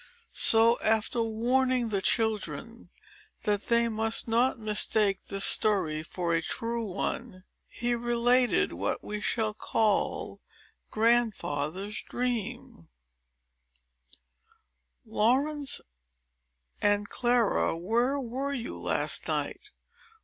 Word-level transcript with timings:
So, 0.33 0.79
after 0.79 1.21
warning 1.21 1.89
the 1.89 2.01
children 2.01 2.89
that 3.43 3.67
they 3.67 3.87
must 3.87 4.27
not 4.27 4.57
mistake 4.57 5.27
this 5.27 5.45
story 5.45 6.01
for 6.01 6.33
a 6.33 6.41
true 6.41 6.83
one, 6.87 7.43
he 7.69 7.93
related 7.93 8.73
what 8.73 9.03
we 9.03 9.21
shall 9.21 9.53
call,— 9.53 10.41
GRANDFATHER'S 10.89 12.01
DREAM 12.09 12.89
Laurence 15.05 15.81
and 16.81 17.07
Clara, 17.07 17.77
where 17.77 18.19
were 18.19 18.53
you 18.55 18.79
last 18.79 19.27
night? 19.27 19.69